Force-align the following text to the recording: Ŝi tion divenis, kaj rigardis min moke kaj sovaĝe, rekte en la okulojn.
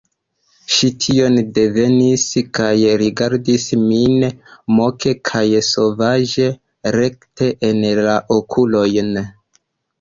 Ŝi 0.75 0.87
tion 1.01 1.35
divenis, 1.57 2.23
kaj 2.59 2.69
rigardis 3.03 3.67
min 3.91 4.25
moke 4.79 5.15
kaj 5.33 5.45
sovaĝe, 5.71 6.51
rekte 6.99 7.53
en 7.71 7.89
la 8.11 8.21
okulojn. 8.41 9.17